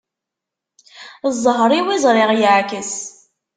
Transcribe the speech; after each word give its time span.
Ẓẓher-iw 1.33 1.87
i 1.95 1.97
ẓriɣ 2.03 2.29
yeɛkes. 2.39 2.93